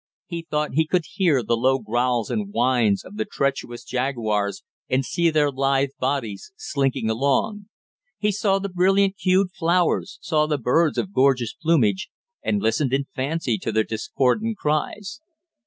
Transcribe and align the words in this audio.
He 0.25 0.47
thought 0.49 0.71
he 0.73 0.87
could 0.87 1.03
hear 1.07 1.43
the 1.43 1.55
low 1.55 1.77
growls 1.77 2.31
and 2.31 2.51
whines 2.51 3.03
of 3.03 3.17
the 3.17 3.23
treacherous 3.25 3.83
jaguars 3.83 4.63
and 4.89 5.05
see 5.05 5.29
their 5.29 5.51
lithe 5.51 5.91
bodies 5.99 6.51
slinking 6.55 7.07
along. 7.07 7.67
He 8.17 8.31
saw 8.31 8.57
the 8.57 8.67
brilliant 8.69 9.13
hued 9.19 9.49
flowers, 9.51 10.17
saw 10.19 10.47
the 10.47 10.57
birds 10.57 10.97
of 10.97 11.13
gorgeous 11.13 11.53
plumage, 11.53 12.09
and 12.41 12.63
listened 12.63 12.93
in 12.93 13.05
fancy 13.15 13.59
to 13.59 13.71
their 13.71 13.83
discordant 13.83 14.57
cries. 14.57 15.21